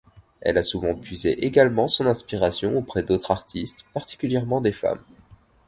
Elle 0.41 0.57
a 0.57 0.63
souvent 0.63 0.95
puisé 0.95 1.45
également 1.45 1.87
son 1.87 2.07
inspiration 2.07 2.75
auprès 2.75 3.03
d'autres 3.03 3.29
artistes, 3.29 3.85
particulièrement 3.93 4.59
des 4.59 4.71
femmes. 4.71 5.03